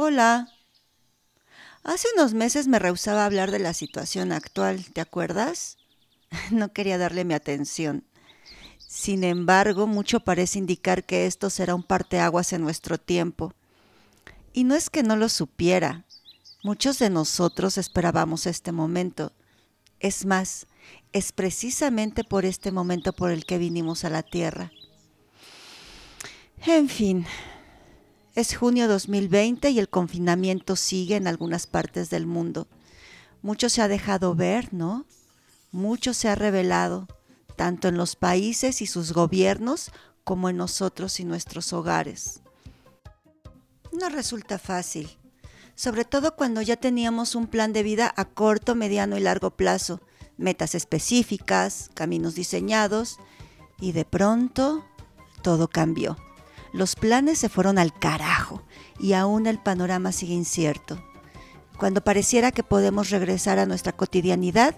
[0.00, 0.46] Hola.
[1.82, 5.76] Hace unos meses me rehusaba hablar de la situación actual, ¿te acuerdas?
[6.52, 8.04] No quería darle mi atención.
[8.78, 13.54] Sin embargo, mucho parece indicar que esto será un parteaguas en nuestro tiempo.
[14.52, 16.04] Y no es que no lo supiera.
[16.62, 19.32] Muchos de nosotros esperábamos este momento.
[19.98, 20.68] Es más,
[21.12, 24.70] es precisamente por este momento por el que vinimos a la Tierra.
[26.64, 27.26] En fin,
[28.38, 32.68] es junio 2020 y el confinamiento sigue en algunas partes del mundo.
[33.42, 35.06] Mucho se ha dejado ver, ¿no?
[35.72, 37.08] Mucho se ha revelado,
[37.56, 39.90] tanto en los países y sus gobiernos
[40.22, 42.42] como en nosotros y nuestros hogares.
[43.90, 45.18] No resulta fácil,
[45.74, 50.00] sobre todo cuando ya teníamos un plan de vida a corto, mediano y largo plazo,
[50.36, 53.18] metas específicas, caminos diseñados,
[53.80, 54.84] y de pronto
[55.42, 56.16] todo cambió.
[56.72, 58.62] Los planes se fueron al carajo
[58.98, 61.02] y aún el panorama sigue incierto.
[61.78, 64.74] Cuando pareciera que podemos regresar a nuestra cotidianidad,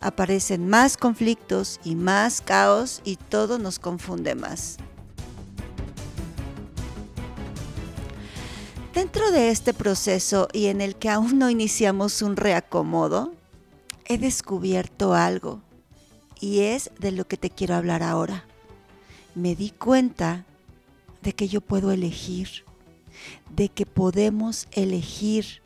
[0.00, 4.78] aparecen más conflictos y más caos y todo nos confunde más.
[8.94, 13.32] Dentro de este proceso y en el que aún no iniciamos un reacomodo,
[14.06, 15.60] he descubierto algo
[16.40, 18.44] y es de lo que te quiero hablar ahora.
[19.34, 20.46] Me di cuenta
[21.28, 22.64] de que yo puedo elegir,
[23.54, 25.60] de que podemos elegir,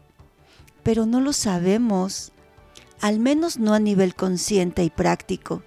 [0.83, 2.33] pero no lo sabemos,
[3.01, 5.63] al menos no a nivel consciente y práctico.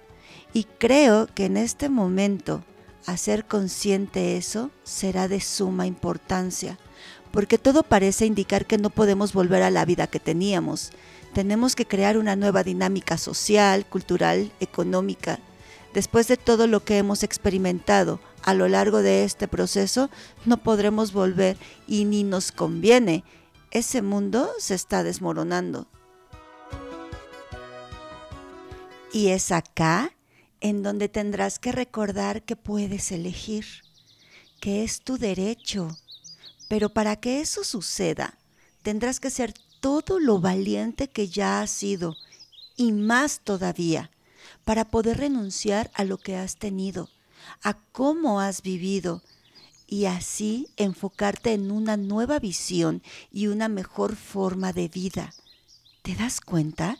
[0.52, 2.62] Y creo que en este momento
[3.06, 6.78] hacer consciente eso será de suma importancia,
[7.30, 10.90] porque todo parece indicar que no podemos volver a la vida que teníamos.
[11.32, 15.38] Tenemos que crear una nueva dinámica social, cultural, económica.
[15.94, 20.08] Después de todo lo que hemos experimentado, a lo largo de este proceso
[20.44, 21.58] no podremos volver
[21.88, 23.24] y ni nos conviene.
[23.72, 25.88] Ese mundo se está desmoronando.
[29.12, 30.12] Y es acá
[30.60, 33.66] en donde tendrás que recordar que puedes elegir,
[34.60, 35.88] que es tu derecho.
[36.68, 38.38] Pero para que eso suceda,
[38.82, 42.14] tendrás que ser todo lo valiente que ya has sido
[42.76, 44.12] y más todavía
[44.64, 47.08] para poder renunciar a lo que has tenido
[47.62, 49.22] a cómo has vivido
[49.86, 53.02] y así enfocarte en una nueva visión
[53.32, 55.32] y una mejor forma de vida.
[56.02, 56.98] ¿Te das cuenta?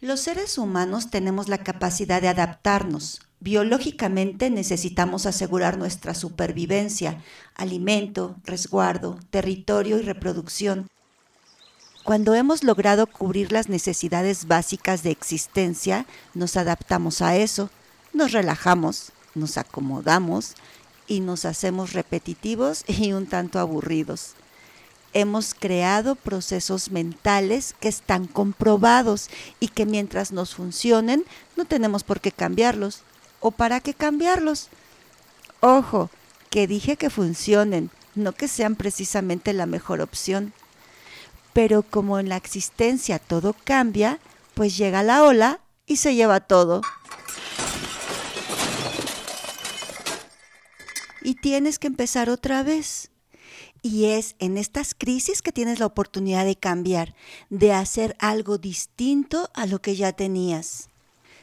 [0.00, 3.20] Los seres humanos tenemos la capacidad de adaptarnos.
[3.40, 7.22] Biológicamente necesitamos asegurar nuestra supervivencia,
[7.54, 10.88] alimento, resguardo, territorio y reproducción.
[12.02, 17.70] Cuando hemos logrado cubrir las necesidades básicas de existencia, nos adaptamos a eso
[18.12, 20.54] nos relajamos, nos acomodamos
[21.06, 24.34] y nos hacemos repetitivos y un tanto aburridos.
[25.12, 29.28] Hemos creado procesos mentales que están comprobados
[29.58, 31.24] y que mientras nos funcionen
[31.56, 33.02] no tenemos por qué cambiarlos.
[33.40, 34.68] ¿O para qué cambiarlos?
[35.60, 36.10] Ojo,
[36.50, 40.52] que dije que funcionen, no que sean precisamente la mejor opción.
[41.52, 44.20] Pero como en la existencia todo cambia,
[44.54, 46.82] pues llega la ola y se lleva todo.
[51.22, 53.10] Y tienes que empezar otra vez.
[53.82, 57.14] Y es en estas crisis que tienes la oportunidad de cambiar,
[57.48, 60.88] de hacer algo distinto a lo que ya tenías.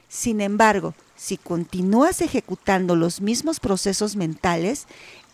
[0.07, 4.85] Sin embargo, si continúas ejecutando los mismos procesos mentales,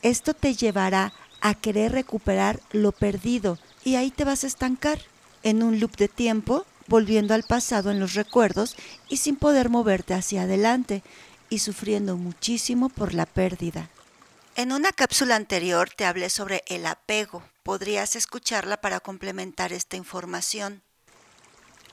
[0.01, 4.99] esto te llevará a querer recuperar lo perdido y ahí te vas a estancar
[5.43, 8.75] en un loop de tiempo, volviendo al pasado en los recuerdos
[9.09, 11.03] y sin poder moverte hacia adelante
[11.49, 13.89] y sufriendo muchísimo por la pérdida.
[14.55, 17.41] En una cápsula anterior te hablé sobre el apego.
[17.63, 20.83] Podrías escucharla para complementar esta información.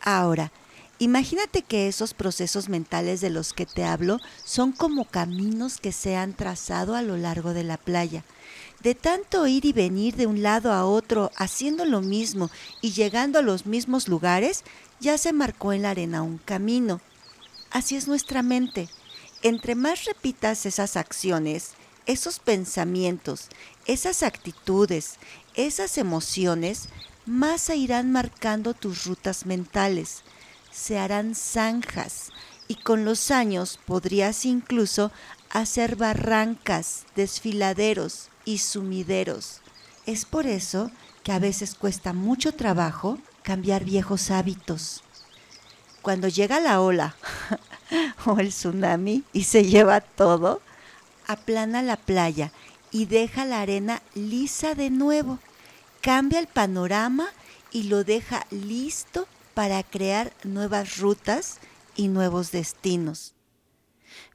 [0.02, 0.52] Ahora,
[0.98, 6.16] imagínate que esos procesos mentales de los que te hablo son como caminos que se
[6.16, 8.24] han trazado a lo largo de la playa.
[8.80, 12.50] De tanto ir y venir de un lado a otro, haciendo lo mismo
[12.82, 14.64] y llegando a los mismos lugares,
[15.00, 17.00] ya se marcó en la arena un camino.
[17.70, 18.90] Así es nuestra mente.
[19.42, 21.72] Entre más repitas esas acciones,
[22.06, 23.48] esos pensamientos,
[23.86, 25.16] esas actitudes,
[25.54, 26.88] esas emociones,
[27.26, 30.22] más se irán marcando tus rutas mentales,
[30.70, 32.30] se harán zanjas
[32.68, 35.10] y con los años podrías incluso
[35.50, 39.60] hacer barrancas, desfiladeros y sumideros.
[40.06, 40.90] Es por eso
[41.22, 45.02] que a veces cuesta mucho trabajo cambiar viejos hábitos.
[46.02, 47.16] Cuando llega la ola
[48.26, 50.62] o el tsunami y se lleva todo,
[51.32, 52.52] aplana la playa
[52.90, 55.38] y deja la arena lisa de nuevo.
[56.00, 57.28] Cambia el panorama
[57.70, 61.58] y lo deja listo para crear nuevas rutas
[61.96, 63.34] y nuevos destinos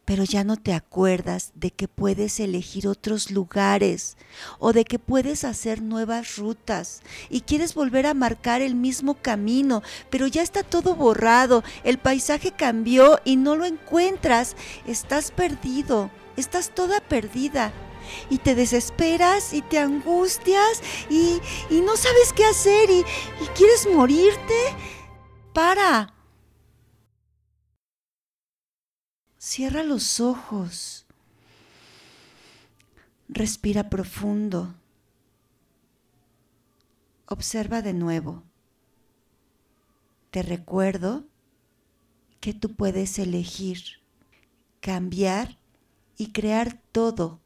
[0.06, 4.18] pero ya no te acuerdas de que puedes elegir otros lugares
[4.59, 9.81] o de que puedes hacer nuevas rutas y quieres volver a marcar el mismo camino,
[10.12, 14.56] pero ya está todo borrado, el paisaje cambió y no lo encuentras,
[14.86, 17.71] estás perdido, estás toda perdida.
[18.29, 21.41] Y te desesperas y te angustias y,
[21.71, 24.75] no sabes qué hacer y, y quieres morirte.
[25.53, 26.15] Para,
[29.45, 31.05] Cierra los ojos.
[33.29, 34.73] Respira profundo.
[37.27, 38.41] Observa de nuevo.
[40.31, 41.25] Te recuerdo
[42.41, 44.01] que tú puedes elegir,
[44.79, 45.59] cambiar
[46.17, 47.39] y crear todo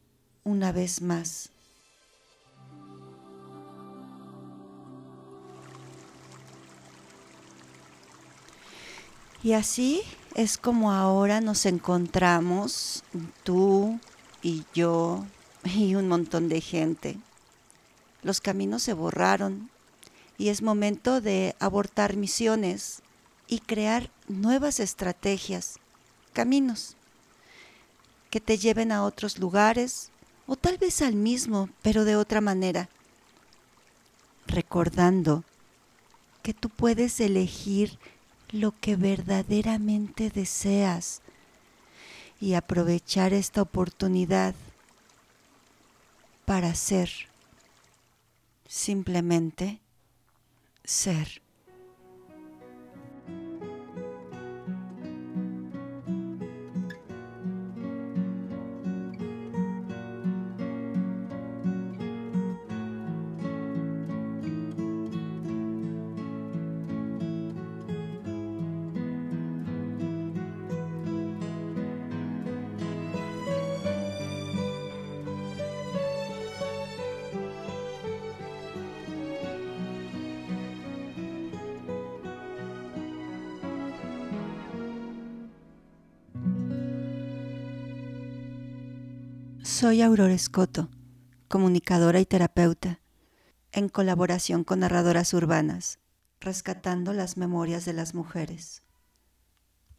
[0.44, 1.50] una vez más.
[9.42, 10.02] Y así
[10.36, 13.04] es como ahora nos encontramos,
[13.44, 14.00] tú
[14.42, 15.26] y yo
[15.64, 17.18] y un montón de gente.
[18.22, 19.70] Los caminos se borraron
[20.38, 23.02] y es momento de abortar misiones
[23.48, 25.80] y crear nuevas estrategias,
[26.34, 26.98] caminos
[28.30, 30.12] que te lleven a otros lugares
[30.48, 32.90] o tal vez al mismo, pero de otra manera,
[34.48, 35.44] recordando
[36.42, 38.00] que tú puedes elegir
[38.52, 41.22] lo que verdaderamente deseas
[42.42, 44.56] y aprovechar esta oportunidad
[46.46, 47.12] para ser,
[48.68, 49.80] simplemente
[50.84, 51.42] ser.
[89.80, 90.90] Soy Aurora Escoto,
[91.48, 93.00] comunicadora y terapeuta,
[93.72, 96.00] en colaboración con narradoras urbanas,
[96.42, 98.84] rescatando las memorias de las mujeres.